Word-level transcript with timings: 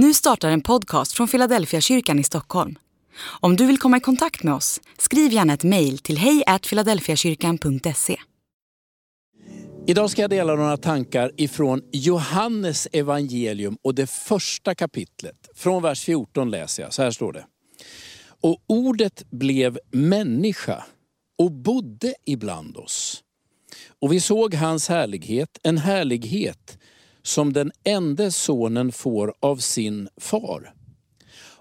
Nu 0.00 0.14
startar 0.14 0.50
en 0.50 0.60
podcast 0.60 1.12
från 1.12 1.28
Philadelphia 1.28 1.80
kyrkan 1.80 2.18
i 2.18 2.24
Stockholm. 2.24 2.78
Om 3.40 3.56
du 3.56 3.66
vill 3.66 3.78
komma 3.78 3.96
i 3.96 4.00
kontakt 4.00 4.42
med 4.42 4.54
oss, 4.54 4.80
skriv 4.98 5.32
gärna 5.32 5.54
ett 5.54 5.64
mejl 5.64 5.98
till 5.98 6.18
hejfiladelfiakyrkan.se. 6.18 8.16
Idag 9.86 10.10
ska 10.10 10.22
jag 10.22 10.30
dela 10.30 10.54
några 10.54 10.76
tankar 10.76 11.32
ifrån 11.36 11.82
Johannes 11.92 12.88
evangelium 12.92 13.76
och 13.82 13.94
det 13.94 14.10
första 14.10 14.74
kapitlet. 14.74 15.48
Från 15.54 15.82
vers 15.82 16.04
14 16.04 16.50
läser 16.50 16.82
jag, 16.82 16.92
så 16.92 17.02
här 17.02 17.10
står 17.10 17.32
det. 17.32 17.46
Och 18.40 18.62
ordet 18.66 19.30
blev 19.30 19.78
människa 19.90 20.84
och 21.38 21.52
bodde 21.52 22.14
ibland 22.26 22.76
oss. 22.76 23.22
Och 24.00 24.12
vi 24.12 24.20
såg 24.20 24.54
hans 24.54 24.88
härlighet, 24.88 25.58
en 25.62 25.78
härlighet 25.78 26.78
som 27.28 27.52
den 27.52 27.72
enda 27.84 28.30
sonen 28.30 28.92
får 28.92 29.34
av 29.40 29.56
sin 29.56 30.08
far. 30.16 30.74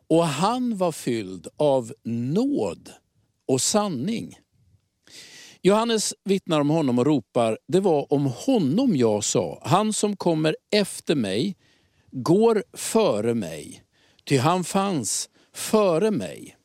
Och 0.09 0.26
han 0.26 0.77
var 0.77 0.91
fylld 0.91 1.48
av 1.57 1.93
nåd 2.03 2.90
och 3.48 3.62
sanning. 3.62 4.40
Johannes 5.62 6.13
vittnar 6.23 6.59
om 6.59 6.70
honom 6.70 6.99
och 6.99 7.05
ropar, 7.05 7.57
det 7.67 7.80
var 7.80 8.13
om 8.13 8.26
honom 8.26 8.95
jag 8.95 9.23
sa, 9.23 9.62
han 9.66 9.93
som 9.93 10.16
kommer 10.16 10.55
efter 10.71 11.16
mig 11.16 11.55
går 12.12 12.63
före 12.73 13.34
mig, 13.34 13.84
ty 14.26 14.38
han 14.38 14.63
fanns 14.63 15.29
före 15.54 16.12
mig. 16.12 16.57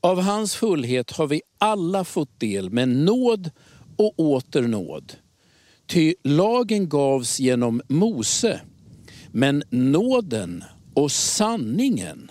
Av 0.00 0.20
hans 0.20 0.54
fullhet 0.56 1.10
har 1.10 1.26
vi 1.26 1.42
alla 1.58 2.04
fått 2.04 2.40
del 2.40 2.70
med 2.70 2.88
nåd 2.88 3.50
och 3.96 4.20
åter 4.20 4.62
nåd. 4.62 5.12
Ty 5.86 6.14
lagen 6.24 6.88
gavs 6.88 7.40
genom 7.40 7.82
Mose, 7.88 8.60
men 9.32 9.62
nåden 9.70 10.64
och 10.94 11.12
sanningen 11.12 12.30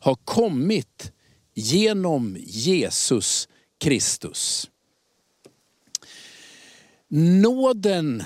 har 0.00 0.14
kommit 0.14 1.12
genom 1.54 2.36
Jesus 2.40 3.48
Kristus. 3.78 4.70
Nåden 7.08 8.22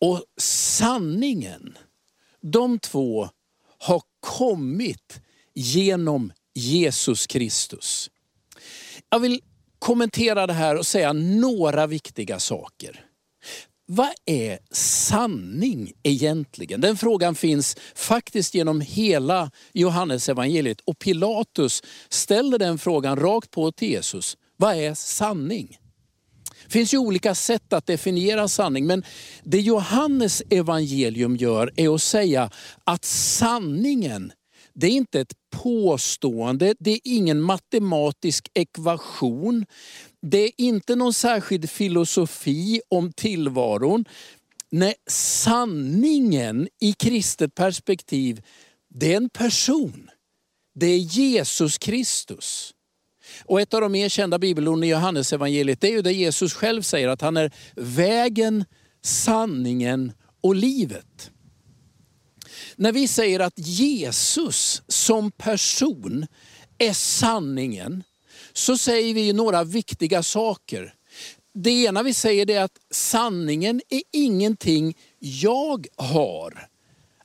och 0.00 0.24
sanningen, 0.40 1.78
de 2.40 2.78
två 2.78 3.28
har 3.78 4.02
kommit 4.20 5.20
genom 5.54 6.32
Jesus 6.54 7.26
Kristus. 7.26 8.10
Jag 9.10 9.20
vill 9.20 9.40
kommentera 9.78 10.46
det 10.46 10.52
här 10.52 10.76
och 10.76 10.86
säga 10.86 11.12
några 11.12 11.86
viktiga 11.86 12.40
saker. 12.40 13.05
Vad 13.88 14.10
är 14.26 14.58
sanning 14.70 15.92
egentligen? 16.02 16.80
Den 16.80 16.96
frågan 16.96 17.34
finns 17.34 17.76
faktiskt 17.94 18.54
genom 18.54 18.80
hela 18.80 19.50
Johannesevangeliet 19.72 20.80
och 20.80 20.98
Pilatus 20.98 21.82
ställer 22.08 22.58
den 22.58 22.78
frågan 22.78 23.16
rakt 23.16 23.50
på 23.50 23.72
till 23.72 23.90
Jesus. 23.90 24.36
Vad 24.56 24.76
är 24.76 24.94
sanning? 24.94 25.78
Det 26.64 26.72
finns 26.72 26.94
ju 26.94 26.98
olika 26.98 27.34
sätt 27.34 27.72
att 27.72 27.86
definiera 27.86 28.48
sanning, 28.48 28.86
men 28.86 29.04
det 29.44 29.60
Johannes 29.60 30.42
evangelium 30.50 31.36
gör 31.36 31.72
är 31.76 31.94
att 31.94 32.02
säga 32.02 32.50
att 32.84 33.04
sanningen, 33.04 34.32
det 34.76 34.86
är 34.86 34.90
inte 34.90 35.20
ett 35.20 35.32
påstående, 35.50 36.74
det 36.78 36.90
är 36.90 37.00
ingen 37.04 37.40
matematisk 37.40 38.48
ekvation, 38.54 39.66
det 40.22 40.38
är 40.38 40.50
inte 40.56 40.96
någon 40.96 41.14
särskild 41.14 41.70
filosofi 41.70 42.80
om 42.88 43.12
tillvaron. 43.12 44.04
Nej, 44.70 44.94
sanningen 45.10 46.68
i 46.80 46.92
kristet 46.92 47.54
perspektiv, 47.54 48.42
det 48.88 49.12
är 49.12 49.16
en 49.16 49.28
person. 49.28 50.10
Det 50.74 50.86
är 50.86 50.98
Jesus 50.98 51.78
Kristus. 51.78 52.72
Och 53.44 53.60
ett 53.60 53.74
av 53.74 53.80
de 53.80 53.92
mer 53.92 54.08
kända 54.08 54.38
bibelorden 54.38 54.84
i 54.84 54.88
Johannesevangeliet 54.88 55.80
det 55.80 55.88
är 55.88 55.92
ju 55.92 56.02
där 56.02 56.10
Jesus 56.10 56.54
själv 56.54 56.82
säger 56.82 57.08
att 57.08 57.20
han 57.20 57.36
är 57.36 57.52
vägen, 57.74 58.64
sanningen 59.04 60.12
och 60.40 60.54
livet. 60.54 61.30
När 62.76 62.92
vi 62.92 63.08
säger 63.08 63.40
att 63.40 63.58
Jesus 63.58 64.82
som 64.88 65.30
person 65.30 66.26
är 66.78 66.92
sanningen, 66.92 68.02
så 68.52 68.78
säger 68.78 69.14
vi 69.14 69.32
några 69.32 69.64
viktiga 69.64 70.22
saker. 70.22 70.94
Det 71.54 71.70
ena 71.70 72.02
vi 72.02 72.14
säger 72.14 72.50
är 72.50 72.60
att 72.60 72.78
sanningen 72.90 73.80
är 73.88 74.02
ingenting 74.12 74.96
jag 75.18 75.86
har. 75.96 76.68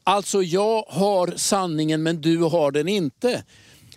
Alltså 0.04 0.44
jag 0.44 0.84
har 0.88 1.34
sanningen 1.36 2.04
men 2.04 2.22
du 2.22 2.38
har 2.38 2.72
den 2.72 2.88
inte. 2.88 3.44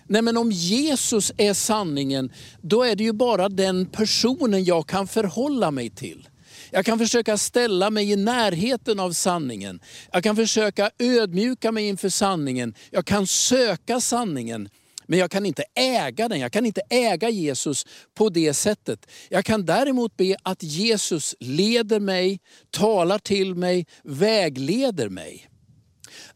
Nej 0.06 0.22
men 0.22 0.36
om 0.36 0.52
Jesus 0.52 1.32
är 1.36 1.54
sanningen, 1.54 2.32
då 2.60 2.82
är 2.82 2.96
det 2.96 3.04
ju 3.04 3.12
bara 3.12 3.48
den 3.48 3.86
personen 3.86 4.64
jag 4.64 4.86
kan 4.86 5.08
förhålla 5.08 5.70
mig 5.70 5.90
till. 5.90 6.28
Jag 6.74 6.86
kan 6.86 6.98
försöka 6.98 7.38
ställa 7.38 7.90
mig 7.90 8.10
i 8.12 8.16
närheten 8.16 9.00
av 9.00 9.12
sanningen. 9.12 9.80
Jag 10.12 10.22
kan 10.22 10.36
försöka 10.36 10.90
ödmjuka 10.98 11.72
mig 11.72 11.88
inför 11.88 12.08
sanningen. 12.08 12.74
Jag 12.90 13.06
kan 13.06 13.26
söka 13.26 14.00
sanningen. 14.00 14.68
Men 15.06 15.18
jag 15.18 15.30
kan 15.30 15.46
inte 15.46 15.64
äga 15.74 16.28
den, 16.28 16.40
jag 16.40 16.52
kan 16.52 16.66
inte 16.66 16.82
äga 16.90 17.30
Jesus 17.30 17.86
på 18.14 18.28
det 18.28 18.54
sättet. 18.54 19.06
Jag 19.28 19.44
kan 19.44 19.66
däremot 19.66 20.16
be 20.16 20.36
att 20.42 20.62
Jesus 20.62 21.34
leder 21.40 22.00
mig, 22.00 22.40
talar 22.70 23.18
till 23.18 23.54
mig, 23.54 23.86
vägleder 24.04 25.08
mig. 25.08 25.48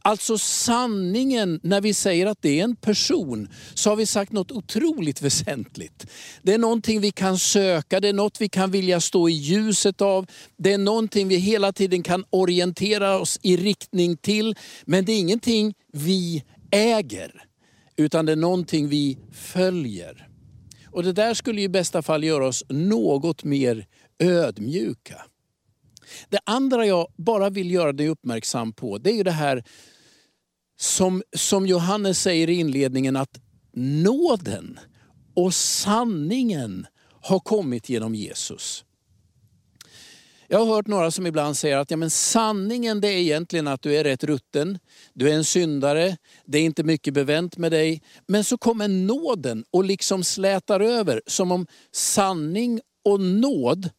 Alltså 0.02 0.38
sanningen, 0.38 1.60
när 1.62 1.80
vi 1.80 1.94
säger 1.94 2.26
att 2.26 2.42
det 2.42 2.60
är 2.60 2.64
en 2.64 2.76
person, 2.76 3.48
så 3.74 3.90
har 3.90 3.96
vi 3.96 4.06
sagt 4.06 4.32
något 4.32 4.52
otroligt 4.52 5.22
väsentligt. 5.22 6.06
Det 6.42 6.54
är 6.54 6.58
någonting 6.58 7.00
vi 7.00 7.10
kan 7.10 7.38
söka, 7.38 8.00
det 8.00 8.08
är 8.08 8.12
något 8.12 8.40
vi 8.40 8.48
kan 8.48 8.70
vilja 8.70 9.00
stå 9.00 9.28
i 9.28 9.32
ljuset 9.32 10.00
av. 10.00 10.26
Det 10.56 10.72
är 10.72 10.78
någonting 10.78 11.28
vi 11.28 11.36
hela 11.36 11.72
tiden 11.72 12.02
kan 12.02 12.24
orientera 12.30 13.18
oss 13.18 13.38
i 13.42 13.56
riktning 13.56 14.16
till. 14.16 14.56
Men 14.84 15.04
det 15.04 15.12
är 15.12 15.18
ingenting 15.18 15.74
vi 15.92 16.44
äger 16.70 17.44
utan 17.98 18.26
det 18.26 18.32
är 18.32 18.36
någonting 18.36 18.88
vi 18.88 19.18
följer. 19.32 20.28
Och 20.90 21.02
det 21.02 21.12
där 21.12 21.34
skulle 21.34 21.60
i 21.60 21.68
bästa 21.68 22.02
fall 22.02 22.24
göra 22.24 22.46
oss 22.46 22.64
något 22.68 23.44
mer 23.44 23.86
ödmjuka. 24.18 25.24
Det 26.28 26.38
andra 26.44 26.86
jag 26.86 27.12
bara 27.16 27.50
vill 27.50 27.70
göra 27.70 27.92
dig 27.92 28.08
uppmärksam 28.08 28.72
på, 28.72 28.98
det 28.98 29.10
är 29.10 29.14
ju 29.14 29.22
det 29.22 29.30
här 29.30 29.64
som, 30.80 31.22
som 31.36 31.66
Johannes 31.66 32.20
säger 32.20 32.50
i 32.50 32.54
inledningen, 32.54 33.16
att 33.16 33.40
nåden 33.74 34.78
och 35.34 35.54
sanningen 35.54 36.86
har 37.20 37.40
kommit 37.40 37.88
genom 37.88 38.14
Jesus. 38.14 38.84
Jag 40.50 40.58
har 40.58 40.66
hört 40.66 40.86
några 40.86 41.10
som 41.10 41.26
ibland 41.26 41.56
säger 41.56 41.76
att 41.76 41.90
ja, 41.90 41.96
men 41.96 42.10
sanningen 42.10 43.00
det 43.00 43.08
är 43.08 43.18
egentligen 43.18 43.68
att 43.68 43.82
du 43.82 43.96
är 43.96 44.04
rätt 44.04 44.24
rutten, 44.24 44.78
du 45.12 45.30
är 45.30 45.34
en 45.34 45.44
syndare, 45.44 46.16
det 46.44 46.58
är 46.58 46.62
inte 46.62 46.82
mycket 46.82 47.14
bevänt 47.14 47.56
med 47.56 47.72
dig. 47.72 48.02
Men 48.26 48.44
så 48.44 48.58
kommer 48.58 48.88
nåden 48.88 49.64
och 49.70 49.84
liksom 49.84 50.24
slätar 50.24 50.80
över, 50.80 51.22
som 51.26 51.52
om 51.52 51.66
sanning 51.92 52.80
och 53.04 53.20
nåd 53.20 53.90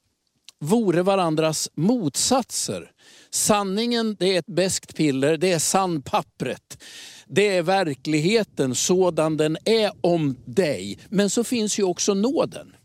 vore 0.59 1.03
varandras 1.03 1.69
motsatser. 1.75 2.91
Sanningen 3.31 4.15
det 4.19 4.35
är 4.35 4.39
ett 4.39 4.45
beskt 4.45 4.95
piller, 4.95 5.37
det 5.37 5.51
är 5.51 5.59
sandpappret. 5.59 6.83
Det 7.27 7.47
är 7.47 7.61
verkligheten 7.61 8.75
sådan 8.75 9.37
den 9.37 9.57
är 9.65 9.91
om 10.01 10.37
dig. 10.45 10.99
Men 11.09 11.29
så 11.29 11.43
finns 11.43 11.79
ju 11.79 11.83
också 11.83 12.13
nåden. 12.13 12.75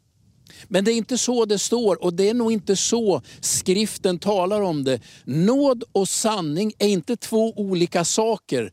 Men 0.68 0.84
det 0.84 0.92
är 0.92 0.96
inte 0.96 1.18
så 1.18 1.44
det 1.44 1.58
står 1.58 2.02
och 2.04 2.14
det 2.14 2.28
är 2.28 2.34
nog 2.34 2.52
inte 2.52 2.76
så 2.76 3.22
skriften 3.40 4.18
talar 4.18 4.60
om 4.60 4.84
det. 4.84 5.00
Nåd 5.24 5.84
och 5.92 6.08
sanning 6.08 6.72
är 6.78 6.88
inte 6.88 7.16
två 7.16 7.52
olika 7.56 8.04
saker, 8.04 8.72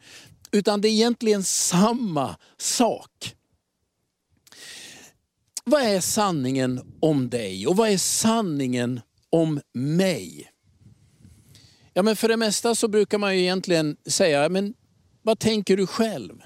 utan 0.52 0.82
det 0.82 0.88
är 0.88 0.92
egentligen 0.92 1.44
samma 1.44 2.36
sak. 2.58 3.36
Vad 5.72 5.82
är 5.82 6.02
sanningen 6.02 6.82
om 7.00 7.30
dig 7.30 7.68
och 7.68 7.78
vad 7.78 7.90
är 7.90 7.98
sanningen 7.98 9.02
om 9.30 9.62
mig? 9.74 10.52
Ja, 11.94 12.04
men 12.04 12.16
för 12.16 12.28
det 12.28 12.38
mesta 12.38 12.76
så 12.76 12.88
brukar 12.88 13.18
man 13.18 13.36
ju 13.36 13.42
egentligen 13.42 13.98
säga, 14.06 14.50
men 14.50 14.74
vad 15.22 15.40
tänker 15.40 15.78
du 15.78 15.88
själv? 15.88 16.42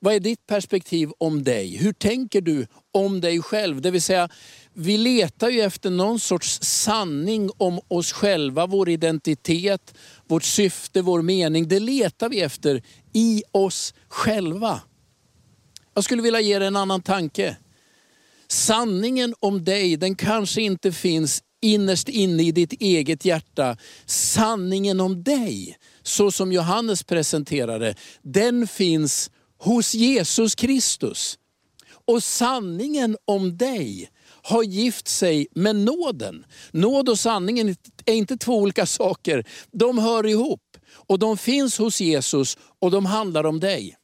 Vad 0.00 0.14
är 0.14 0.20
ditt 0.20 0.46
perspektiv 0.46 1.10
om 1.18 1.44
dig? 1.44 1.76
Hur 1.76 1.92
tänker 1.92 2.40
du 2.40 2.66
om 2.92 3.20
dig 3.20 3.42
själv? 3.42 3.80
Det 3.80 3.90
vill 3.90 4.02
säga, 4.02 4.28
vi 4.72 4.98
letar 4.98 5.48
ju 5.48 5.60
efter 5.60 5.90
någon 5.90 6.20
sorts 6.20 6.58
sanning 6.62 7.50
om 7.56 7.80
oss 7.88 8.12
själva, 8.12 8.66
vår 8.66 8.88
identitet, 8.88 9.94
vårt 10.26 10.44
syfte, 10.44 11.02
vår 11.02 11.22
mening. 11.22 11.68
Det 11.68 11.80
letar 11.80 12.28
vi 12.28 12.40
efter 12.40 12.82
i 13.12 13.42
oss 13.50 13.94
själva. 14.08 14.80
Jag 15.94 16.04
skulle 16.04 16.22
vilja 16.22 16.40
ge 16.40 16.58
dig 16.58 16.68
en 16.68 16.76
annan 16.76 17.02
tanke. 17.02 17.56
Sanningen 18.50 19.34
om 19.40 19.64
dig, 19.64 19.96
den 19.96 20.14
kanske 20.14 20.62
inte 20.62 20.92
finns 20.92 21.42
innerst 21.62 22.08
inne 22.08 22.42
i 22.42 22.52
ditt 22.52 22.72
eget 22.72 23.24
hjärta. 23.24 23.76
Sanningen 24.06 25.00
om 25.00 25.22
dig 25.22 25.76
så 26.02 26.30
som 26.30 26.52
Johannes 26.52 27.02
presenterade, 27.02 27.94
den 28.22 28.66
finns 28.66 29.30
hos 29.58 29.94
Jesus 29.94 30.54
Kristus. 30.54 31.38
Och 32.04 32.22
sanningen 32.22 33.16
om 33.24 33.56
dig 33.56 34.10
har 34.42 34.62
gift 34.62 35.08
sig 35.08 35.46
med 35.54 35.76
nåden. 35.76 36.44
Nåd 36.70 37.08
och 37.08 37.18
sanningen 37.18 37.76
är 38.06 38.14
inte 38.14 38.36
två 38.36 38.58
olika 38.58 38.86
saker. 38.86 39.44
De 39.72 39.98
hör 39.98 40.26
ihop 40.26 40.76
och 40.90 41.18
de 41.18 41.38
finns 41.38 41.78
hos 41.78 42.00
Jesus 42.00 42.58
och 42.78 42.90
de 42.90 43.06
handlar 43.06 43.46
om 43.46 43.60
dig. 43.60 43.97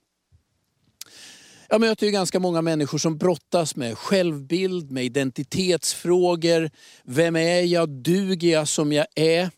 Jag 1.68 1.80
möter 1.80 2.06
ju 2.06 2.12
ganska 2.12 2.40
många 2.40 2.62
människor 2.62 2.98
som 2.98 3.18
brottas 3.18 3.76
med 3.76 3.98
självbild, 3.98 4.90
med 4.90 5.04
identitetsfrågor. 5.04 6.70
Vem 7.04 7.36
är 7.36 7.60
jag? 7.60 7.88
Duger 7.88 8.52
jag 8.52 8.68
som 8.68 8.92
jag 8.92 9.06
är? 9.14 9.50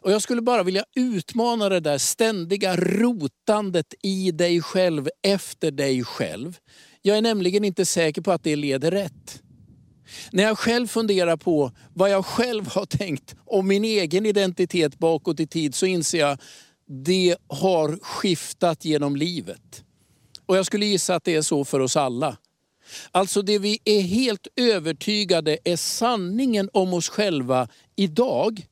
Och 0.00 0.12
Jag 0.12 0.22
skulle 0.22 0.42
bara 0.42 0.62
vilja 0.62 0.84
utmana 0.96 1.68
det 1.68 1.80
där 1.80 1.98
ständiga 1.98 2.76
rotandet 2.76 3.94
i 4.02 4.30
dig 4.30 4.62
själv, 4.62 5.08
efter 5.22 5.70
dig 5.70 6.04
själv. 6.04 6.56
Jag 7.02 7.16
är 7.16 7.22
nämligen 7.22 7.64
inte 7.64 7.84
säker 7.84 8.22
på 8.22 8.32
att 8.32 8.44
det 8.44 8.56
leder 8.56 8.90
rätt. 8.90 9.42
När 10.32 10.42
jag 10.42 10.58
själv 10.58 10.86
funderar 10.86 11.36
på 11.36 11.72
vad 11.94 12.10
jag 12.10 12.26
själv 12.26 12.68
har 12.68 12.86
tänkt 12.86 13.36
om 13.44 13.68
min 13.68 13.84
egen 13.84 14.26
identitet 14.26 14.98
bakåt 14.98 15.40
i 15.40 15.46
tid 15.46 15.74
så 15.74 15.86
inser 15.86 16.18
jag 16.18 16.30
att 16.30 16.40
det 17.04 17.36
har 17.48 17.98
skiftat 18.02 18.84
genom 18.84 19.16
livet. 19.16 19.84
Och 20.48 20.56
jag 20.56 20.66
skulle 20.66 20.86
gissa 20.86 21.14
att 21.14 21.24
det 21.24 21.34
är 21.34 21.42
så 21.42 21.64
för 21.64 21.80
oss 21.80 21.96
alla. 21.96 22.36
Alltså 23.10 23.42
det 23.42 23.58
vi 23.58 23.78
är 23.84 24.00
helt 24.00 24.46
övertygade 24.56 25.58
är 25.64 25.76
sanningen 25.76 26.70
om 26.72 26.94
oss 26.94 27.08
själva 27.08 27.68
idag 27.96 28.66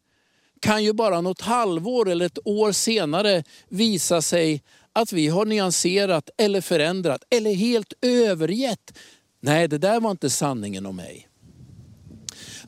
kan 0.61 0.85
ju 0.85 0.93
bara 0.93 1.21
något 1.21 1.41
halvår 1.41 2.09
eller 2.09 2.27
ett 2.27 2.39
år 2.45 2.73
senare 2.73 3.45
visa 3.69 4.23
sig 4.23 4.63
att 4.93 5.13
vi 5.13 5.29
har 5.29 5.45
nyanserat 5.45 6.31
eller 6.39 6.61
förändrat 6.61 7.23
eller 7.31 7.55
helt 7.55 7.93
övergett. 8.03 8.99
Nej, 9.41 9.69
det 9.69 9.79
där 9.79 10.01
var 10.01 10.11
inte 10.11 10.31
sanningen 10.31 10.87
om 10.87 10.97
mig. 10.97 11.29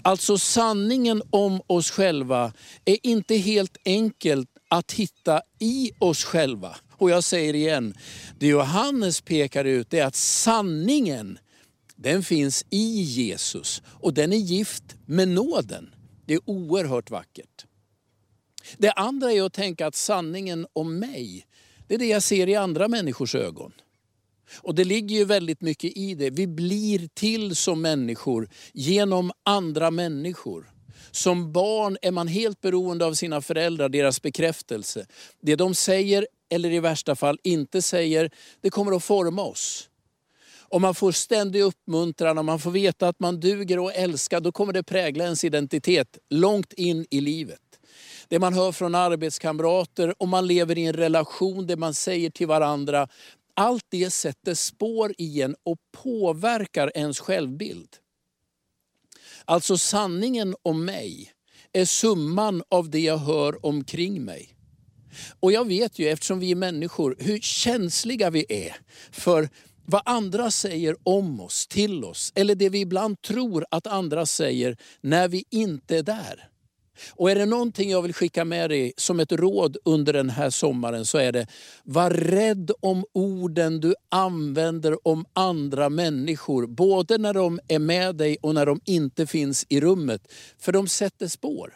Alltså 0.02 0.38
sanningen 0.38 1.22
om 1.30 1.60
oss 1.66 1.90
själva 1.90 2.52
är 2.84 2.98
inte 3.02 3.36
helt 3.36 3.76
enkelt 3.84 4.50
att 4.68 4.92
hitta 4.92 5.42
i 5.58 5.90
oss 5.98 6.24
själva. 6.24 6.76
Och 6.98 7.10
jag 7.10 7.24
säger 7.24 7.54
igen, 7.54 7.94
det 8.38 8.46
Johannes 8.46 9.20
pekar 9.20 9.64
ut 9.64 9.94
är 9.94 10.04
att 10.04 10.16
sanningen, 10.16 11.38
den 11.96 12.22
finns 12.22 12.64
i 12.70 13.02
Jesus 13.02 13.82
och 13.86 14.14
den 14.14 14.32
är 14.32 14.36
gift 14.36 14.84
med 15.06 15.28
nåden. 15.28 15.94
Det 16.26 16.34
är 16.34 16.40
oerhört 16.44 17.10
vackert. 17.10 17.66
Det 18.78 18.92
andra 18.92 19.32
är 19.32 19.42
att 19.42 19.52
tänka 19.52 19.86
att 19.86 19.94
sanningen 19.94 20.66
om 20.72 20.98
mig, 20.98 21.46
det 21.86 21.94
är 21.94 21.98
det 21.98 22.06
jag 22.06 22.22
ser 22.22 22.48
i 22.48 22.54
andra 22.54 22.88
människors 22.88 23.34
ögon. 23.34 23.72
Och 24.56 24.74
det 24.74 24.84
ligger 24.84 25.16
ju 25.16 25.24
väldigt 25.24 25.60
mycket 25.60 25.96
i 25.96 26.14
det. 26.14 26.30
Vi 26.30 26.46
blir 26.46 27.08
till 27.14 27.56
som 27.56 27.82
människor 27.82 28.48
genom 28.72 29.32
andra 29.42 29.90
människor. 29.90 30.72
Som 31.10 31.52
barn 31.52 31.96
är 32.02 32.10
man 32.10 32.28
helt 32.28 32.60
beroende 32.60 33.04
av 33.04 33.14
sina 33.14 33.40
föräldrar, 33.40 33.88
deras 33.88 34.22
bekräftelse. 34.22 35.06
Det 35.40 35.56
de 35.56 35.74
säger, 35.74 36.26
eller 36.48 36.70
i 36.70 36.80
värsta 36.80 37.16
fall 37.16 37.38
inte 37.42 37.82
säger, 37.82 38.30
det 38.60 38.70
kommer 38.70 38.96
att 38.96 39.04
forma 39.04 39.42
oss. 39.42 39.88
Om 40.70 40.82
man 40.82 40.94
får 40.94 41.12
ständig 41.12 41.60
uppmuntran 41.60 42.38
och 42.38 42.44
man 42.44 42.58
får 42.58 42.70
veta 42.70 43.08
att 43.08 43.20
man 43.20 43.40
duger 43.40 43.78
och 43.78 43.94
älskar, 43.94 44.40
då 44.40 44.52
kommer 44.52 44.72
det 44.72 44.82
prägla 44.82 45.24
ens 45.24 45.44
identitet 45.44 46.18
långt 46.30 46.72
in 46.72 47.06
i 47.10 47.20
livet. 47.20 47.60
Det 48.28 48.38
man 48.38 48.54
hör 48.54 48.72
från 48.72 48.94
arbetskamrater, 48.94 50.14
om 50.22 50.28
man 50.28 50.46
lever 50.46 50.78
i 50.78 50.86
en 50.86 50.92
relation, 50.92 51.66
det 51.66 51.76
man 51.76 51.94
säger 51.94 52.30
till 52.30 52.46
varandra. 52.46 53.08
Allt 53.54 53.84
det 53.88 54.10
sätter 54.10 54.54
spår 54.54 55.14
i 55.18 55.42
en 55.42 55.56
och 55.62 55.78
påverkar 55.92 56.92
ens 56.94 57.20
självbild. 57.20 57.88
Alltså 59.44 59.78
sanningen 59.78 60.56
om 60.62 60.84
mig 60.84 61.32
är 61.72 61.84
summan 61.84 62.62
av 62.68 62.90
det 62.90 63.00
jag 63.00 63.18
hör 63.18 63.66
omkring 63.66 64.24
mig. 64.24 64.57
Och 65.40 65.52
jag 65.52 65.66
vet 65.66 65.98
ju, 65.98 66.08
eftersom 66.08 66.38
vi 66.40 66.50
är 66.50 66.56
människor, 66.56 67.16
hur 67.18 67.38
känsliga 67.38 68.30
vi 68.30 68.46
är 68.48 68.76
för 69.10 69.48
vad 69.86 70.02
andra 70.04 70.50
säger 70.50 70.96
om 71.02 71.40
oss, 71.40 71.66
till 71.66 72.04
oss, 72.04 72.32
eller 72.34 72.54
det 72.54 72.68
vi 72.68 72.80
ibland 72.80 73.22
tror 73.22 73.64
att 73.70 73.86
andra 73.86 74.26
säger 74.26 74.76
när 75.00 75.28
vi 75.28 75.44
inte 75.50 75.98
är 75.98 76.02
där. 76.02 76.48
Och 77.10 77.30
är 77.30 77.34
det 77.34 77.46
någonting 77.46 77.90
jag 77.90 78.02
vill 78.02 78.14
skicka 78.14 78.44
med 78.44 78.70
dig 78.70 78.92
som 78.96 79.20
ett 79.20 79.32
råd 79.32 79.76
under 79.84 80.12
den 80.12 80.30
här 80.30 80.50
sommaren 80.50 81.06
så 81.06 81.18
är 81.18 81.32
det, 81.32 81.46
var 81.84 82.10
rädd 82.10 82.70
om 82.80 83.04
orden 83.12 83.80
du 83.80 83.94
använder 84.08 85.08
om 85.08 85.24
andra 85.32 85.88
människor. 85.88 86.66
Både 86.66 87.18
när 87.18 87.34
de 87.34 87.60
är 87.68 87.78
med 87.78 88.16
dig 88.16 88.36
och 88.42 88.54
när 88.54 88.66
de 88.66 88.80
inte 88.84 89.26
finns 89.26 89.66
i 89.68 89.80
rummet. 89.80 90.32
För 90.58 90.72
de 90.72 90.88
sätter 90.88 91.28
spår. 91.28 91.74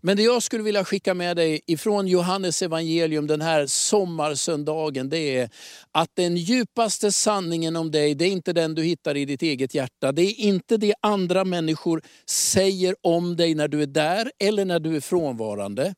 Men 0.00 0.16
det 0.16 0.22
jag 0.22 0.42
skulle 0.42 0.62
vilja 0.62 0.84
skicka 0.84 1.14
med 1.14 1.36
dig 1.36 1.60
ifrån 1.66 2.08
Johannes 2.08 2.62
evangelium 2.62 3.26
den 3.26 3.40
här 3.40 3.66
sommarsöndagen, 3.66 5.08
det 5.08 5.36
är 5.36 5.50
att 5.92 6.10
den 6.14 6.36
djupaste 6.36 7.12
sanningen 7.12 7.76
om 7.76 7.90
dig, 7.90 8.14
det 8.14 8.24
är 8.24 8.30
inte 8.30 8.52
den 8.52 8.74
du 8.74 8.82
hittar 8.82 9.16
i 9.16 9.24
ditt 9.24 9.42
eget 9.42 9.74
hjärta. 9.74 10.12
Det 10.12 10.22
är 10.22 10.40
inte 10.40 10.76
det 10.76 10.94
andra 11.00 11.44
människor 11.44 12.02
säger 12.26 12.94
om 13.00 13.36
dig 13.36 13.54
när 13.54 13.68
du 13.68 13.82
är 13.82 13.86
där 13.86 14.32
eller 14.38 14.64
när 14.64 14.80
du 14.80 14.96
är 14.96 15.00
frånvarande. 15.00 15.94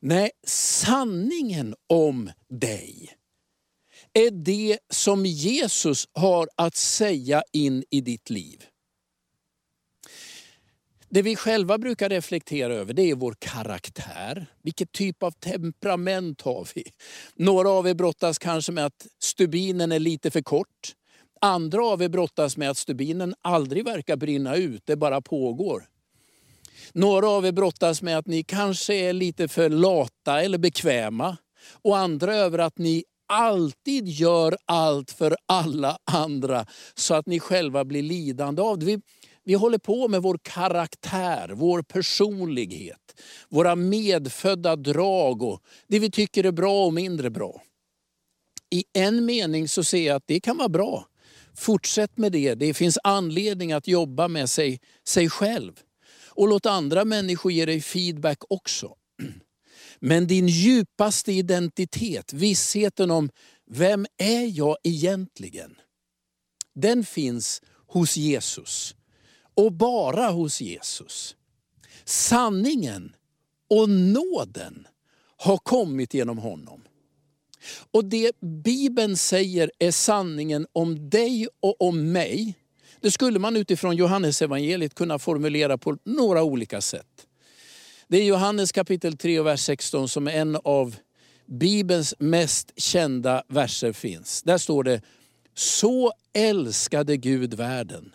Nej, 0.00 0.30
sanningen 0.46 1.74
om 1.88 2.30
dig 2.48 3.16
är 4.12 4.30
det 4.30 4.78
som 4.92 5.26
Jesus 5.26 6.08
har 6.12 6.48
att 6.56 6.76
säga 6.76 7.42
in 7.52 7.84
i 7.90 8.00
ditt 8.00 8.30
liv. 8.30 8.64
Det 11.08 11.22
vi 11.22 11.36
själva 11.36 11.78
brukar 11.78 12.08
reflektera 12.08 12.74
över 12.74 12.94
det 12.94 13.10
är 13.10 13.14
vår 13.14 13.34
karaktär. 13.38 14.46
Vilket 14.62 14.92
typ 14.92 15.22
av 15.22 15.30
temperament 15.30 16.40
har 16.42 16.68
vi? 16.74 16.84
Några 17.34 17.70
av 17.70 17.88
er 17.88 17.94
brottas 17.94 18.38
kanske 18.38 18.72
med 18.72 18.86
att 18.86 19.06
stubinen 19.22 19.92
är 19.92 19.98
lite 19.98 20.30
för 20.30 20.42
kort. 20.42 20.94
Andra 21.40 21.84
av 21.84 22.02
er 22.02 22.08
brottas 22.08 22.56
med 22.56 22.70
att 22.70 22.76
stubinen 22.76 23.34
aldrig 23.42 23.84
verkar 23.84 24.16
brinna 24.16 24.56
ut, 24.56 24.82
det 24.84 24.96
bara 24.96 25.20
pågår. 25.20 25.88
Några 26.92 27.28
av 27.28 27.46
er 27.46 27.52
brottas 27.52 28.02
med 28.02 28.18
att 28.18 28.26
ni 28.26 28.42
kanske 28.42 28.94
är 28.94 29.12
lite 29.12 29.48
för 29.48 29.70
lata 29.70 30.42
eller 30.42 30.58
bekväma. 30.58 31.36
Och 31.82 31.98
andra 31.98 32.34
över 32.34 32.58
att 32.58 32.78
ni 32.78 33.04
alltid 33.28 34.08
gör 34.08 34.56
allt 34.64 35.10
för 35.10 35.36
alla 35.46 35.98
andra 36.04 36.66
så 36.94 37.14
att 37.14 37.26
ni 37.26 37.40
själva 37.40 37.84
blir 37.84 38.02
lidande 38.02 38.62
av 38.62 38.78
det. 38.78 38.86
Vi 38.86 39.00
vi 39.46 39.54
håller 39.54 39.78
på 39.78 40.08
med 40.08 40.22
vår 40.22 40.38
karaktär, 40.42 41.50
vår 41.54 41.82
personlighet, 41.82 43.20
våra 43.48 43.76
medfödda 43.76 44.76
drag 44.76 45.42
och 45.42 45.62
det 45.86 45.98
vi 45.98 46.10
tycker 46.10 46.44
är 46.44 46.52
bra 46.52 46.86
och 46.86 46.94
mindre 46.94 47.30
bra. 47.30 47.62
I 48.70 48.84
en 48.92 49.24
mening 49.24 49.68
så 49.68 49.84
ser 49.84 50.06
jag 50.06 50.16
att 50.16 50.26
det 50.26 50.40
kan 50.40 50.56
vara 50.56 50.68
bra. 50.68 51.06
Fortsätt 51.54 52.18
med 52.18 52.32
det. 52.32 52.54
Det 52.54 52.74
finns 52.74 52.98
anledning 53.04 53.72
att 53.72 53.88
jobba 53.88 54.28
med 54.28 54.50
sig, 54.50 54.80
sig 55.04 55.30
själv. 55.30 55.72
Och 56.28 56.48
låt 56.48 56.66
andra 56.66 57.04
människor 57.04 57.52
ge 57.52 57.66
dig 57.66 57.80
feedback 57.80 58.38
också. 58.48 58.94
Men 59.98 60.26
din 60.26 60.46
djupaste 60.46 61.32
identitet, 61.32 62.32
vissheten 62.32 63.10
om 63.10 63.30
vem 63.70 64.06
är 64.18 64.58
jag 64.58 64.76
egentligen? 64.82 65.74
Den 66.74 67.04
finns 67.04 67.62
hos 67.86 68.16
Jesus 68.16 68.96
och 69.56 69.72
bara 69.72 70.30
hos 70.30 70.60
Jesus. 70.60 71.36
Sanningen 72.04 73.16
och 73.70 73.90
nåden 73.90 74.86
har 75.36 75.56
kommit 75.56 76.14
genom 76.14 76.38
honom. 76.38 76.82
Och 77.90 78.04
det 78.04 78.40
Bibeln 78.40 79.16
säger 79.16 79.70
är 79.78 79.90
sanningen 79.90 80.66
om 80.72 81.10
dig 81.10 81.48
och 81.60 81.82
om 81.82 82.12
mig, 82.12 82.54
det 83.00 83.10
skulle 83.10 83.38
man 83.38 83.56
utifrån 83.56 83.96
Johannes 83.96 84.42
evangeliet 84.42 84.94
kunna 84.94 85.18
formulera 85.18 85.78
på 85.78 85.98
några 86.04 86.42
olika 86.42 86.80
sätt. 86.80 87.26
Det 88.08 88.18
är 88.18 88.24
Johannes 88.24 88.72
kapitel 88.72 89.16
3 89.16 89.40
och 89.40 89.46
vers 89.46 89.60
16 89.60 90.08
som 90.08 90.26
är 90.26 90.32
en 90.32 90.56
av 90.64 90.96
Bibelns 91.46 92.14
mest 92.18 92.72
kända 92.76 93.42
verser 93.48 93.92
finns. 93.92 94.42
Där 94.42 94.58
står 94.58 94.84
det, 94.84 95.02
så 95.54 96.12
älskade 96.32 97.16
Gud 97.16 97.54
världen 97.54 98.14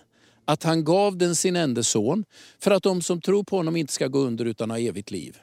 att 0.52 0.64
han 0.64 0.84
gav 0.84 1.18
den 1.18 1.36
sin 1.36 1.56
enda 1.56 1.84
son 1.84 2.26
för 2.60 2.72
att 2.72 2.84
de 2.84 3.02
som 3.02 3.22
tror 3.22 3.44
på 3.44 3.58
honom 3.58 3.76
inte 3.76 3.94
ska 3.94 4.08
gå 4.08 4.20
under 4.20 4.46
utan 4.46 4.72
ha 4.72 4.80
evigt 4.80 5.12
liv. 5.12 5.38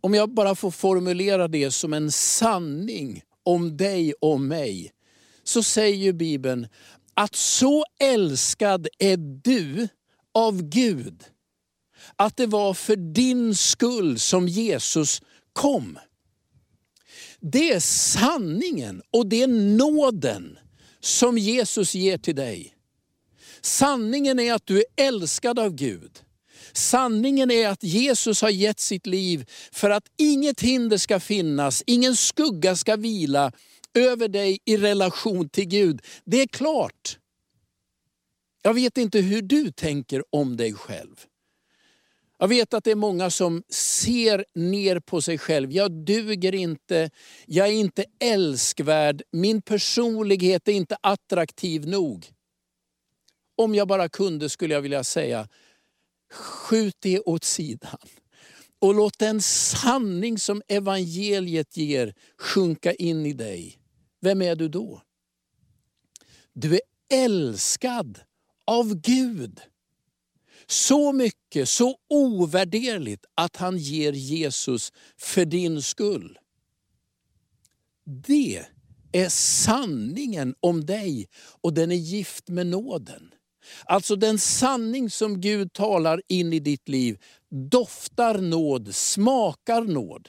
Om 0.00 0.14
jag 0.14 0.34
bara 0.34 0.54
får 0.54 0.70
formulera 0.70 1.48
det 1.48 1.70
som 1.70 1.92
en 1.92 2.12
sanning 2.12 3.22
om 3.42 3.76
dig 3.76 4.14
och 4.20 4.40
mig, 4.40 4.92
så 5.44 5.62
säger 5.62 6.12
Bibeln 6.12 6.68
att 7.14 7.34
så 7.34 7.84
älskad 8.00 8.88
är 8.98 9.16
du 9.16 9.88
av 10.34 10.62
Gud 10.62 11.24
att 12.16 12.36
det 12.36 12.46
var 12.46 12.74
för 12.74 12.96
din 12.96 13.54
skull 13.54 14.18
som 14.18 14.48
Jesus 14.48 15.22
kom. 15.52 15.98
Det 17.40 17.72
är 17.72 17.80
sanningen 17.80 19.02
och 19.10 19.26
det 19.26 19.42
är 19.42 19.76
nåden 19.76 20.58
som 21.00 21.38
Jesus 21.38 21.94
ger 21.94 22.18
till 22.18 22.36
dig. 22.36 22.75
Sanningen 23.66 24.38
är 24.38 24.54
att 24.54 24.66
du 24.66 24.78
är 24.78 24.84
älskad 25.06 25.58
av 25.58 25.74
Gud. 25.74 26.10
Sanningen 26.72 27.50
är 27.50 27.68
att 27.68 27.82
Jesus 27.82 28.42
har 28.42 28.50
gett 28.50 28.80
sitt 28.80 29.06
liv 29.06 29.50
för 29.72 29.90
att 29.90 30.04
inget 30.18 30.60
hinder 30.60 30.96
ska 30.96 31.20
finnas, 31.20 31.82
ingen 31.86 32.16
skugga 32.16 32.76
ska 32.76 32.96
vila 32.96 33.52
över 33.94 34.28
dig 34.28 34.58
i 34.64 34.76
relation 34.76 35.48
till 35.48 35.64
Gud. 35.64 36.00
Det 36.24 36.42
är 36.42 36.46
klart. 36.46 37.18
Jag 38.62 38.74
vet 38.74 38.98
inte 38.98 39.18
hur 39.18 39.42
du 39.42 39.72
tänker 39.72 40.22
om 40.30 40.56
dig 40.56 40.74
själv. 40.74 41.16
Jag 42.38 42.48
vet 42.48 42.74
att 42.74 42.84
det 42.84 42.90
är 42.90 42.94
många 42.94 43.30
som 43.30 43.62
ser 43.70 44.44
ner 44.54 45.00
på 45.00 45.22
sig 45.22 45.38
själv. 45.38 45.72
Jag 45.72 45.92
duger 45.92 46.54
inte, 46.54 47.10
jag 47.46 47.68
är 47.68 47.72
inte 47.72 48.04
älskvärd, 48.20 49.22
min 49.32 49.62
personlighet 49.62 50.68
är 50.68 50.72
inte 50.72 50.96
attraktiv 51.00 51.86
nog. 51.86 52.35
Om 53.56 53.74
jag 53.74 53.88
bara 53.88 54.08
kunde 54.08 54.48
skulle 54.48 54.74
jag 54.74 54.82
vilja 54.82 55.04
säga, 55.04 55.48
skjut 56.32 56.96
det 57.00 57.20
åt 57.20 57.44
sidan. 57.44 57.98
Och 58.78 58.94
låt 58.94 59.18
den 59.18 59.42
sanning 59.42 60.38
som 60.38 60.62
evangeliet 60.68 61.76
ger 61.76 62.14
sjunka 62.38 62.92
in 62.92 63.26
i 63.26 63.32
dig. 63.32 63.78
Vem 64.20 64.42
är 64.42 64.56
du 64.56 64.68
då? 64.68 65.02
Du 66.52 66.74
är 66.74 66.80
älskad 67.12 68.20
av 68.64 68.94
Gud. 68.94 69.60
Så 70.66 71.12
mycket, 71.12 71.68
så 71.68 71.98
ovärderligt 72.08 73.24
att 73.34 73.56
han 73.56 73.78
ger 73.78 74.12
Jesus 74.12 74.92
för 75.16 75.44
din 75.44 75.82
skull. 75.82 76.38
Det 78.04 78.64
är 79.12 79.28
sanningen 79.28 80.54
om 80.60 80.86
dig 80.86 81.28
och 81.60 81.74
den 81.74 81.90
är 81.90 81.96
gift 81.96 82.48
med 82.48 82.66
nåden. 82.66 83.34
Alltså 83.84 84.16
den 84.16 84.38
sanning 84.38 85.10
som 85.10 85.40
Gud 85.40 85.72
talar 85.72 86.22
in 86.28 86.52
i 86.52 86.58
ditt 86.58 86.88
liv 86.88 87.18
doftar 87.50 88.38
nåd, 88.38 88.94
smakar 88.94 89.82
nåd. 89.82 90.28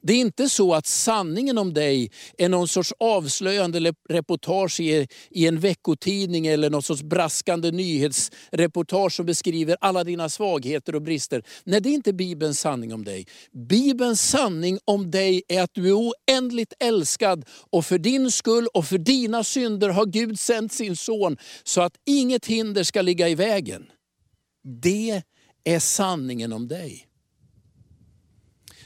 Det 0.00 0.12
är 0.12 0.16
inte 0.16 0.48
så 0.48 0.74
att 0.74 0.86
sanningen 0.86 1.58
om 1.58 1.74
dig 1.74 2.10
är 2.38 2.48
någon 2.48 2.68
sorts 2.68 2.92
avslöjande 2.98 3.94
reportage 4.08 4.80
i, 4.80 5.06
en 5.30 5.60
veckotidning 5.60 6.46
eller 6.46 6.70
någon 6.70 6.82
sorts 6.82 7.02
braskande 7.02 7.70
nyhetsreportage 7.70 9.12
som 9.12 9.26
beskriver 9.26 9.76
alla 9.80 10.04
dina 10.04 10.28
svagheter 10.28 10.94
och 10.94 11.02
brister. 11.02 11.42
Nej, 11.64 11.80
det 11.80 11.88
är 11.88 11.94
inte 11.94 12.12
Bibelns 12.12 12.60
sanning 12.60 12.94
om 12.94 13.04
dig. 13.04 13.26
Bibelns 13.68 14.30
sanning 14.30 14.78
om 14.84 15.10
dig 15.10 15.42
är 15.48 15.62
att 15.62 15.74
du 15.74 15.88
är 15.88 15.92
oändligt 15.92 16.72
älskad 16.80 17.44
och 17.70 17.86
för 17.86 17.98
din 17.98 18.30
skull 18.30 18.66
och 18.74 18.86
för 18.86 18.98
dina 18.98 19.44
synder 19.44 19.88
har 19.88 20.06
Gud 20.06 20.40
sänt 20.40 20.72
sin 20.72 20.96
son 20.96 21.36
så 21.64 21.80
att 21.80 21.96
inget 22.06 22.46
hinder 22.46 22.82
ska 22.82 23.02
ligga 23.02 23.28
i 23.28 23.34
vägen. 23.34 23.86
Det 24.82 25.22
är 25.64 25.78
sanningen 25.78 26.52
om 26.52 26.68
dig. 26.68 27.06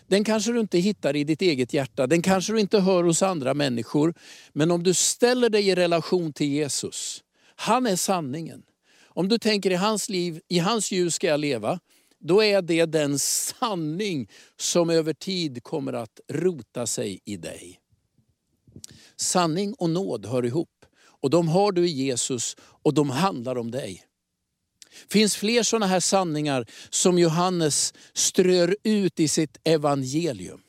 Den 0.08 0.24
kanske 0.24 0.52
du 0.52 0.60
inte 0.60 0.78
hittar 0.78 1.16
i 1.16 1.24
ditt 1.24 1.42
eget 1.42 1.72
hjärta, 1.72 2.06
den 2.06 2.22
kanske 2.22 2.52
du 2.52 2.60
inte 2.60 2.80
hör 2.80 3.04
hos 3.04 3.22
andra 3.22 3.54
människor. 3.54 4.14
Men 4.52 4.70
om 4.70 4.82
du 4.82 4.94
ställer 4.94 5.50
dig 5.50 5.68
i 5.68 5.74
relation 5.74 6.32
till 6.32 6.48
Jesus, 6.48 7.22
han 7.56 7.86
är 7.86 7.96
sanningen. 7.96 8.62
Om 9.04 9.28
du 9.28 9.38
tänker 9.38 9.70
i 9.70 9.74
hans 9.74 10.08
liv, 10.08 10.40
i 10.48 10.58
hans 10.58 10.92
ljus 10.92 11.14
ska 11.14 11.26
jag 11.26 11.40
leva, 11.40 11.80
då 12.20 12.44
är 12.44 12.62
det 12.62 12.86
den 12.86 13.18
sanning 13.18 14.28
som 14.56 14.90
över 14.90 15.12
tid 15.12 15.62
kommer 15.62 15.92
att 15.92 16.20
rota 16.28 16.86
sig 16.86 17.20
i 17.24 17.36
dig. 17.36 17.80
Sanning 19.16 19.74
och 19.74 19.90
nåd 19.90 20.26
hör 20.26 20.44
ihop. 20.44 20.84
Och 21.20 21.30
de 21.30 21.48
har 21.48 21.72
du 21.72 21.88
i 21.88 21.90
Jesus 21.90 22.56
och 22.60 22.94
de 22.94 23.10
handlar 23.10 23.58
om 23.58 23.70
dig. 23.70 24.07
Det 25.06 25.12
finns 25.12 25.36
fler 25.36 25.62
sådana 25.62 25.86
här 25.86 26.00
sanningar 26.00 26.66
som 26.90 27.18
Johannes 27.18 27.94
strör 28.12 28.76
ut 28.82 29.20
i 29.20 29.28
sitt 29.28 29.58
evangelium. 29.64 30.60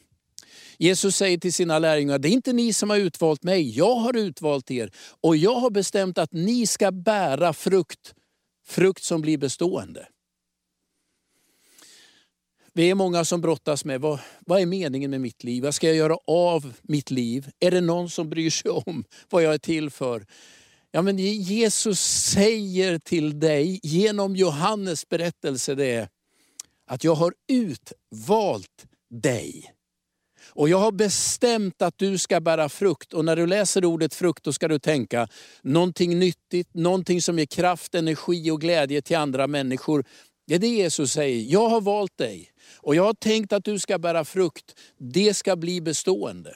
Jesus 0.78 1.16
säger 1.16 1.38
till 1.38 1.54
sina 1.54 1.80
lärjungar, 1.80 2.20
det 2.20 2.28
är 2.30 2.32
inte 2.32 2.54
ni 2.54 2.74
som 2.74 2.90
har 2.90 2.98
utvalt 2.98 3.44
mig, 3.44 3.78
jag 3.78 3.96
har 3.96 4.18
utvalt 4.18 4.72
er. 4.72 4.92
Och 5.22 5.38
jag 5.38 5.56
har 5.56 5.70
bestämt 5.70 6.18
att 6.18 6.34
ni 6.34 6.68
ska 6.68 6.92
bära 6.92 7.54
frukt, 7.54 8.14
frukt 8.68 9.04
som 9.04 9.22
blir 9.22 9.38
bestående. 9.38 10.08
Vi 12.74 12.90
är 12.90 12.96
många 12.96 13.26
som 13.26 13.42
brottas 13.42 13.86
med, 13.86 14.02
vad, 14.02 14.20
vad 14.46 14.62
är 14.62 14.66
meningen 14.66 15.12
med 15.12 15.22
mitt 15.22 15.44
liv? 15.44 15.64
Vad 15.64 15.76
ska 15.76 15.88
jag 15.88 15.96
göra 15.96 16.18
av 16.28 16.74
mitt 16.82 17.12
liv? 17.12 17.52
Är 17.60 17.72
det 17.72 17.82
någon 17.82 18.10
som 18.10 18.30
bryr 18.30 18.50
sig 18.50 18.72
om 18.72 19.04
vad 19.30 19.44
jag 19.44 19.54
är 19.54 19.58
till 19.58 19.90
för? 19.90 20.26
Ja, 20.92 21.02
men 21.02 21.18
Jesus 21.18 22.00
säger 22.02 23.00
till 23.00 23.40
dig 23.40 23.80
genom 23.84 24.36
Johannes 24.36 25.10
berättelse 25.10 25.76
det 25.76 26.10
att 26.88 27.04
jag 27.04 27.16
har 27.16 27.34
utvalt 27.48 28.86
dig. 29.10 29.74
Och 30.50 30.70
jag 30.70 30.78
har 30.78 30.92
bestämt 30.92 31.82
att 31.82 31.98
du 31.98 32.18
ska 32.18 32.42
bära 32.42 32.70
frukt. 32.70 33.14
Och 33.14 33.26
när 33.26 33.36
du 33.36 33.48
läser 33.48 33.86
ordet 33.86 34.14
frukt 34.14 34.44
då 34.44 34.54
ska 34.54 34.68
du 34.68 34.80
tänka 34.80 35.28
någonting 35.62 36.20
nyttigt, 36.20 36.74
någonting 36.74 37.22
som 37.22 37.40
ger 37.40 37.46
kraft, 37.46 37.96
energi 37.96 38.52
och 38.52 38.62
glädje 38.62 39.02
till 39.02 39.18
andra 39.18 39.48
människor. 39.48 40.06
Det 40.48 40.56
är 40.56 40.60
det 40.60 40.68
Jesus 40.68 41.12
säger. 41.12 41.52
Jag 41.52 41.70
har 41.70 41.82
valt 41.82 42.18
dig 42.18 42.52
och 42.78 42.96
jag 42.96 43.04
har 43.04 43.14
tänkt 43.14 43.54
att 43.54 43.64
du 43.64 43.80
ska 43.80 44.00
bära 44.00 44.26
frukt. 44.26 44.76
Det 44.98 45.34
ska 45.34 45.56
bli 45.56 45.82
bestående. 45.82 46.56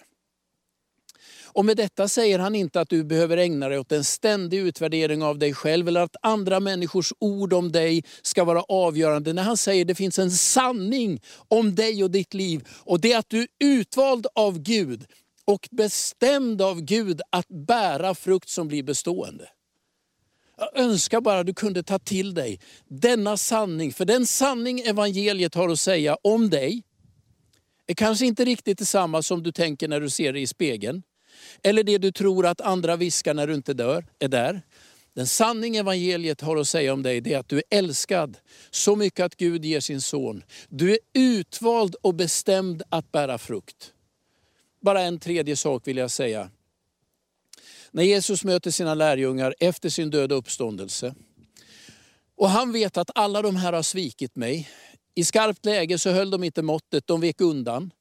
Och 1.54 1.66
med 1.66 1.78
detta 1.78 2.08
säger 2.08 2.40
han 2.40 2.56
inte 2.56 2.82
att 2.82 2.90
du 2.90 3.04
behöver 3.04 3.38
ägna 3.38 3.70
dig 3.70 3.80
åt 3.80 3.92
en 3.92 4.04
ständig 4.04 4.58
utvärdering 4.60 5.24
av 5.24 5.40
dig 5.40 5.54
själv 5.54 5.88
eller 5.88 6.02
att 6.02 6.16
andra 6.22 6.60
människors 6.60 7.14
ord 7.20 7.54
om 7.54 7.72
dig 7.72 8.04
ska 8.22 8.44
vara 8.44 8.62
avgörande. 8.62 9.34
När 9.34 9.44
han 9.44 9.58
säger 9.58 9.82
att 9.84 9.88
det 9.88 9.96
finns 9.96 10.20
en 10.20 10.32
sanning 10.32 11.22
om 11.48 11.76
dig 11.76 12.04
och 12.04 12.12
ditt 12.12 12.34
liv 12.34 12.68
och 12.70 13.02
det 13.02 13.14
är 13.14 13.18
att 13.18 13.30
du 13.30 13.42
är 13.42 13.48
utvald 13.60 14.28
av 14.36 14.60
Gud 14.60 15.06
och 15.46 15.68
bestämd 15.72 16.62
av 16.62 16.82
Gud 16.82 17.22
att 17.30 17.48
bära 17.48 18.16
frukt 18.16 18.50
som 18.50 18.68
blir 18.68 18.84
bestående. 18.84 19.50
Jag 20.58 20.84
önskar 20.84 21.22
bara 21.22 21.40
att 21.40 21.46
du 21.46 21.54
kunde 21.54 21.84
ta 21.84 22.00
till 22.00 22.34
dig 22.34 22.60
denna 22.88 23.38
sanning, 23.38 23.94
för 23.94 24.06
den 24.06 24.28
sanning 24.28 24.80
evangeliet 24.80 25.56
har 25.56 25.70
att 25.70 25.80
säga 25.80 26.18
om 26.24 26.50
dig 26.50 26.84
är 27.88 27.94
kanske 27.94 28.26
inte 28.26 28.46
riktigt 28.46 28.78
detsamma 28.78 29.22
som 29.22 29.44
du 29.44 29.52
tänker 29.52 29.88
när 29.88 30.00
du 30.00 30.10
ser 30.10 30.34
dig 30.34 30.42
i 30.42 30.48
spegeln. 30.48 31.04
Eller 31.64 31.84
det 31.84 31.98
du 31.98 32.12
tror 32.12 32.46
att 32.46 32.62
andra 32.62 32.96
viskar 32.96 33.34
när 33.34 33.48
du 33.48 33.54
inte 33.54 33.74
dör, 33.74 34.06
är 34.20 34.28
där. 34.28 34.62
Den 35.16 35.28
sanning 35.28 35.76
evangeliet 35.76 36.42
har 36.42 36.58
att 36.58 36.68
säga 36.68 36.94
om 36.94 37.04
dig 37.04 37.22
det 37.22 37.34
är 37.34 37.40
att 37.40 37.50
du 37.50 37.58
är 37.58 37.64
älskad 37.70 38.38
så 38.72 38.96
mycket 38.96 39.26
att 39.26 39.36
Gud 39.36 39.66
ger 39.66 39.80
sin 39.80 40.02
son. 40.02 40.44
Du 40.70 40.92
är 40.92 41.00
utvald 41.14 41.96
och 42.02 42.16
bestämd 42.16 42.84
att 42.90 43.12
bära 43.12 43.38
frukt. 43.38 43.94
Bara 44.82 45.02
en 45.02 45.20
tredje 45.20 45.56
sak 45.56 45.88
vill 45.88 45.98
jag 45.98 46.12
säga. 46.12 46.50
När 47.92 48.04
Jesus 48.04 48.44
möter 48.44 48.72
sina 48.72 48.94
lärjungar 48.94 49.56
efter 49.60 49.90
sin 49.90 50.10
död 50.10 50.32
och 50.32 50.38
uppståndelse. 50.38 51.16
Och 52.36 52.50
han 52.50 52.72
vet 52.72 52.98
att 52.98 53.10
alla 53.16 53.42
de 53.42 53.56
här 53.56 53.74
har 53.74 53.84
svikit 53.84 54.36
mig. 54.36 54.70
I 55.16 55.24
skarpt 55.24 55.66
läge 55.66 56.00
så 56.00 56.10
höll 56.10 56.32
de 56.32 56.44
inte 56.44 56.62
måttet, 56.62 57.08
de 57.08 57.22
vek 57.22 57.42
undan. 57.42 57.92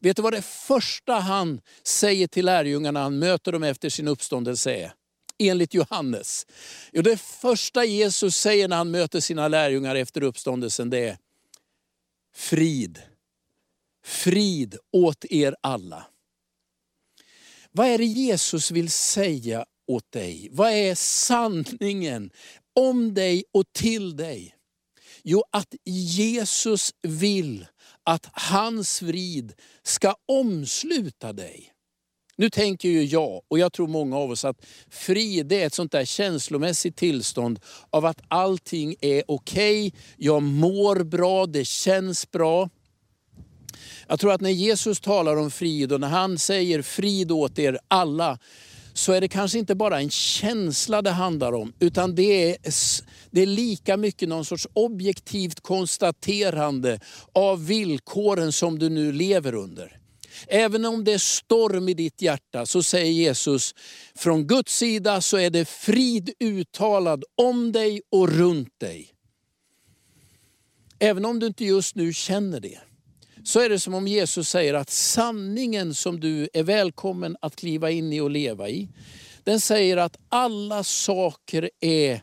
Vet 0.00 0.16
du 0.16 0.22
vad 0.22 0.32
det 0.32 0.42
första 0.42 1.14
han 1.14 1.60
säger 1.82 2.26
till 2.26 2.44
lärjungarna 2.44 3.02
han 3.02 3.18
möter 3.18 3.52
dem 3.52 3.62
efter 3.62 3.88
sin 3.88 4.08
uppståndelse 4.08 4.74
är? 4.74 4.92
Enligt 5.38 5.74
Johannes. 5.74 6.46
Jo, 6.92 7.02
det 7.02 7.20
första 7.20 7.84
Jesus 7.84 8.36
säger 8.36 8.68
när 8.68 8.76
han 8.76 8.90
möter 8.90 9.20
sina 9.20 9.48
lärjungar 9.48 9.94
efter 9.94 10.22
uppståndelsen 10.22 10.90
det 10.90 10.98
är 10.98 11.18
frid. 12.34 13.02
Frid 14.04 14.76
åt 14.92 15.24
er 15.24 15.56
alla. 15.60 16.06
Vad 17.70 17.86
är 17.86 17.98
det 17.98 18.04
Jesus 18.04 18.70
vill 18.70 18.90
säga 18.90 19.66
åt 19.86 20.12
dig? 20.12 20.48
Vad 20.52 20.70
är 20.70 20.94
sanningen 20.94 22.30
om 22.74 23.14
dig 23.14 23.44
och 23.52 23.72
till 23.72 24.16
dig? 24.16 24.53
Jo, 25.24 25.42
att 25.50 25.74
Jesus 25.84 26.90
vill 27.02 27.66
att 28.04 28.28
hans 28.32 28.98
frid 28.98 29.52
ska 29.82 30.14
omsluta 30.26 31.32
dig. 31.32 31.70
Nu 32.36 32.50
tänker 32.50 32.88
ju 32.88 33.04
jag, 33.04 33.42
och 33.48 33.58
jag 33.58 33.72
tror 33.72 33.86
många 33.88 34.16
av 34.16 34.30
oss, 34.30 34.44
att 34.44 34.66
frid 34.90 35.52
är 35.52 35.66
ett 35.66 35.74
sånt 35.74 35.92
där 35.92 36.04
känslomässigt 36.04 36.96
tillstånd 36.96 37.60
av 37.90 38.04
att 38.04 38.20
allting 38.28 38.94
är 39.00 39.22
okej, 39.28 39.86
okay, 39.86 40.00
jag 40.16 40.42
mår 40.42 41.04
bra, 41.04 41.46
det 41.46 41.64
känns 41.64 42.30
bra. 42.30 42.68
Jag 44.08 44.20
tror 44.20 44.32
att 44.32 44.40
när 44.40 44.50
Jesus 44.50 45.00
talar 45.00 45.36
om 45.36 45.50
frid 45.50 45.92
och 45.92 46.00
när 46.00 46.08
han 46.08 46.38
säger 46.38 46.82
frid 46.82 47.32
åt 47.32 47.58
er 47.58 47.78
alla, 47.88 48.38
så 48.94 49.12
är 49.12 49.20
det 49.20 49.28
kanske 49.28 49.58
inte 49.58 49.74
bara 49.74 50.00
en 50.00 50.10
känsla 50.10 51.02
det 51.02 51.10
handlar 51.10 51.52
om, 51.52 51.72
utan 51.80 52.14
det 52.14 52.50
är, 52.50 52.56
det 53.30 53.42
är 53.42 53.46
lika 53.46 53.96
mycket 53.96 54.28
någon 54.28 54.44
sorts 54.44 54.66
objektivt 54.72 55.60
konstaterande 55.60 57.00
av 57.32 57.66
villkoren 57.66 58.52
som 58.52 58.78
du 58.78 58.88
nu 58.88 59.12
lever 59.12 59.54
under. 59.54 59.98
Även 60.46 60.84
om 60.84 61.04
det 61.04 61.12
är 61.12 61.18
storm 61.18 61.88
i 61.88 61.94
ditt 61.94 62.22
hjärta 62.22 62.66
så 62.66 62.82
säger 62.82 63.12
Jesus, 63.12 63.74
från 64.14 64.46
Guds 64.46 64.76
sida 64.76 65.20
så 65.20 65.36
är 65.36 65.50
det 65.50 65.68
frid 65.68 66.30
uttalad 66.40 67.24
om 67.34 67.72
dig 67.72 68.02
och 68.10 68.28
runt 68.28 68.80
dig. 68.80 69.10
Även 70.98 71.24
om 71.24 71.38
du 71.38 71.46
inte 71.46 71.64
just 71.64 71.94
nu 71.94 72.12
känner 72.12 72.60
det, 72.60 72.80
så 73.44 73.60
är 73.60 73.68
det 73.68 73.80
som 73.80 73.94
om 73.94 74.08
Jesus 74.08 74.48
säger 74.48 74.74
att 74.74 74.90
sanningen 74.90 75.94
som 75.94 76.20
du 76.20 76.48
är 76.52 76.62
välkommen 76.62 77.36
att 77.40 77.56
kliva 77.56 77.90
in 77.90 78.12
i 78.12 78.20
och 78.20 78.30
leva 78.30 78.68
i, 78.68 78.88
den 79.44 79.60
säger 79.60 79.96
att 79.96 80.16
alla 80.28 80.84
saker 80.84 81.70
är 81.80 82.20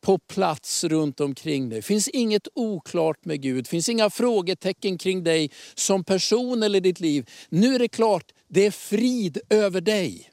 på 0.00 0.18
plats 0.18 0.84
runt 0.84 1.20
omkring 1.20 1.68
dig. 1.68 1.78
Det 1.78 1.82
finns 1.82 2.08
inget 2.08 2.48
oklart 2.54 3.24
med 3.24 3.42
Gud, 3.42 3.64
det 3.64 3.68
finns 3.68 3.88
inga 3.88 4.10
frågetecken 4.10 4.98
kring 4.98 5.24
dig 5.24 5.50
som 5.74 6.04
person 6.04 6.62
eller 6.62 6.80
ditt 6.80 7.00
liv. 7.00 7.30
Nu 7.48 7.74
är 7.74 7.78
det 7.78 7.88
klart, 7.88 8.32
det 8.48 8.66
är 8.66 8.70
frid 8.70 9.38
över 9.50 9.80
dig. 9.80 10.31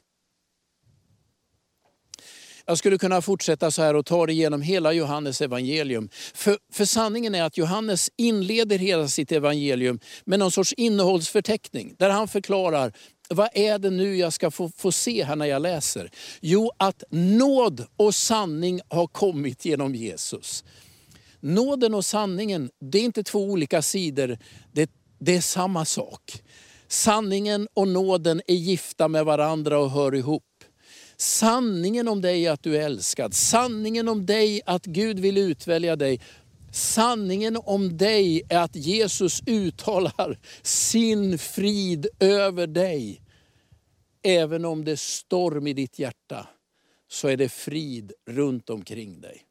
Jag 2.66 2.78
skulle 2.78 2.98
kunna 2.98 3.22
fortsätta 3.22 3.70
så 3.70 3.82
här 3.82 3.96
och 3.96 4.06
ta 4.06 4.26
det 4.26 4.32
genom 4.32 4.62
hela 4.62 4.92
Johannes 4.92 5.40
evangelium. 5.40 6.08
För, 6.34 6.58
för 6.72 6.84
sanningen 6.84 7.34
är 7.34 7.42
att 7.42 7.56
Johannes 7.56 8.10
inleder 8.16 8.78
hela 8.78 9.08
sitt 9.08 9.32
evangelium 9.32 10.00
med 10.24 10.38
någon 10.38 10.50
sorts 10.50 10.72
innehållsförteckning. 10.72 11.94
Där 11.98 12.10
han 12.10 12.28
förklarar, 12.28 12.92
vad 13.28 13.48
är 13.54 13.78
det 13.78 13.90
nu 13.90 14.16
jag 14.16 14.32
ska 14.32 14.50
få, 14.50 14.70
få 14.76 14.92
se 14.92 15.24
här 15.24 15.36
när 15.36 15.46
jag 15.46 15.62
läser? 15.62 16.10
Jo, 16.40 16.70
att 16.76 17.04
nåd 17.10 17.86
och 17.96 18.14
sanning 18.14 18.80
har 18.88 19.06
kommit 19.06 19.64
genom 19.64 19.94
Jesus. 19.94 20.64
Nåden 21.40 21.94
och 21.94 22.04
sanningen, 22.04 22.70
det 22.80 22.98
är 22.98 23.02
inte 23.02 23.22
två 23.22 23.44
olika 23.44 23.82
sidor, 23.82 24.38
det, 24.72 24.90
det 25.18 25.36
är 25.36 25.40
samma 25.40 25.84
sak. 25.84 26.42
Sanningen 26.88 27.68
och 27.74 27.88
nåden 27.88 28.42
är 28.46 28.54
gifta 28.54 29.08
med 29.08 29.24
varandra 29.24 29.78
och 29.78 29.90
hör 29.90 30.14
ihop. 30.14 30.42
Sanningen 31.20 32.08
om 32.08 32.20
dig 32.20 32.46
är 32.46 32.50
att 32.50 32.62
du 32.62 32.76
är 32.76 32.80
älskad. 32.80 33.34
Sanningen 33.34 34.08
om 34.08 34.26
dig 34.26 34.60
att 34.66 34.86
Gud 34.86 35.20
vill 35.20 35.38
utvälja 35.38 35.96
dig. 35.96 36.20
Sanningen 36.72 37.56
om 37.56 37.96
dig 37.96 38.42
är 38.48 38.58
att 38.58 38.76
Jesus 38.76 39.42
uttalar 39.46 40.38
sin 40.62 41.38
frid 41.38 42.06
över 42.20 42.66
dig. 42.66 43.22
Även 44.22 44.64
om 44.64 44.84
det 44.84 44.92
är 44.92 44.96
storm 44.96 45.66
i 45.66 45.72
ditt 45.72 45.98
hjärta 45.98 46.46
så 47.08 47.28
är 47.28 47.36
det 47.36 47.48
frid 47.48 48.12
runt 48.26 48.70
omkring 48.70 49.20
dig. 49.20 49.42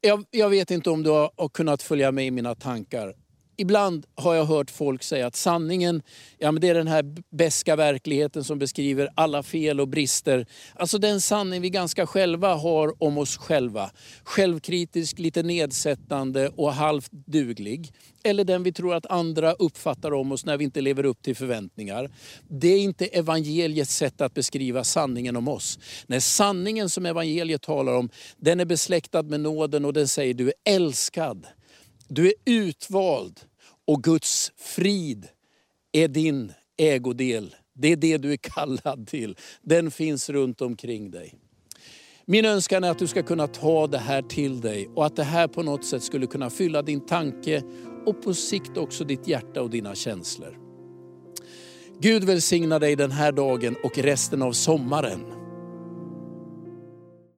Jag, 0.00 0.24
jag 0.30 0.50
vet 0.50 0.70
inte 0.70 0.90
om 0.90 1.02
du 1.02 1.10
har 1.10 1.48
kunnat 1.48 1.82
följa 1.82 2.12
med 2.12 2.26
i 2.26 2.30
mina 2.30 2.54
tankar 2.54 3.14
ibland 3.60 4.06
har 4.14 4.34
jag 4.34 4.44
hört 4.44 4.70
folk 4.70 5.02
säga 5.02 5.26
att 5.26 5.36
sanningen, 5.36 6.02
ja 6.38 6.52
men 6.52 6.60
det 6.60 6.68
är 6.68 6.74
den 6.74 6.88
här 6.88 7.14
beska 7.36 7.76
verkligheten 7.76 8.44
som 8.44 8.58
beskriver 8.58 9.08
alla 9.14 9.42
fel 9.42 9.80
och 9.80 9.88
brister. 9.88 10.46
Alltså 10.74 10.98
den 10.98 11.20
sanning 11.20 11.62
vi 11.62 11.70
ganska 11.70 12.06
själva 12.06 12.54
har 12.54 13.02
om 13.02 13.18
oss 13.18 13.36
själva. 13.36 13.90
Självkritisk, 14.24 15.18
lite 15.18 15.42
nedsättande 15.42 16.48
och 16.56 16.72
halvt 16.72 17.12
duglig. 17.12 17.92
Eller 18.22 18.44
den 18.44 18.62
vi 18.62 18.72
tror 18.72 18.94
att 18.94 19.06
andra 19.06 19.52
uppfattar 19.52 20.12
om 20.12 20.32
oss 20.32 20.44
när 20.44 20.56
vi 20.56 20.64
inte 20.64 20.80
lever 20.80 21.04
upp 21.04 21.22
till 21.22 21.36
förväntningar. 21.36 22.10
Det 22.48 22.68
är 22.68 22.80
inte 22.80 23.06
evangeliets 23.06 23.96
sätt 23.96 24.20
att 24.20 24.34
beskriva 24.34 24.84
sanningen 24.84 25.36
om 25.36 25.48
oss. 25.48 25.78
Nej, 26.06 26.20
sanningen 26.20 26.90
som 26.90 27.06
evangeliet 27.06 27.62
talar 27.62 27.94
om, 27.94 28.10
den 28.36 28.60
är 28.60 28.64
besläktad 28.64 29.22
med 29.22 29.40
nåden 29.40 29.84
och 29.84 29.92
den 29.92 30.08
säger 30.08 30.34
du 30.34 30.46
är 30.46 30.74
älskad. 30.74 31.46
Du 32.08 32.26
är 32.26 32.34
utvald 32.44 33.40
och 33.90 34.02
Guds 34.02 34.52
frid 34.56 35.28
är 35.92 36.08
din 36.08 36.52
ägodel. 36.76 37.54
Det 37.74 37.92
är 37.92 37.96
det 37.96 38.18
du 38.18 38.32
är 38.32 38.36
kallad 38.36 39.06
till. 39.06 39.36
Den 39.62 39.90
finns 39.90 40.30
runt 40.30 40.60
omkring 40.60 41.10
dig. 41.10 41.34
Min 42.24 42.44
önskan 42.44 42.84
är 42.84 42.90
att 42.90 42.98
du 42.98 43.06
ska 43.06 43.22
kunna 43.22 43.46
ta 43.46 43.86
det 43.86 43.98
här 43.98 44.22
till 44.22 44.60
dig 44.60 44.88
och 44.94 45.06
att 45.06 45.16
det 45.16 45.24
här 45.24 45.48
på 45.48 45.62
något 45.62 45.84
sätt 45.84 46.02
skulle 46.02 46.26
kunna 46.26 46.50
fylla 46.50 46.82
din 46.82 47.06
tanke 47.06 47.62
och 48.06 48.22
på 48.22 48.34
sikt 48.34 48.76
också 48.76 49.04
ditt 49.04 49.28
hjärta 49.28 49.62
och 49.62 49.70
dina 49.70 49.94
känslor. 49.94 50.58
Gud 52.00 52.24
välsigna 52.24 52.78
dig 52.78 52.96
den 52.96 53.10
här 53.10 53.32
dagen 53.32 53.76
och 53.84 53.98
resten 53.98 54.42
av 54.42 54.52
sommaren. 54.52 55.39